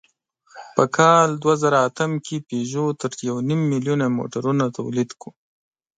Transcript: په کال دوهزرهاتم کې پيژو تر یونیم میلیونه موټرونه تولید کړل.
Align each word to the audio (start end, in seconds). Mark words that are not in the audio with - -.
په 0.75 0.83
کال 0.97 1.27
دوهزرهاتم 1.43 2.11
کې 2.25 2.35
پيژو 2.47 2.85
تر 2.99 3.11
یونیم 3.27 3.61
میلیونه 3.71 4.05
موټرونه 4.17 4.63
تولید 4.77 5.09
کړل. 5.21 5.35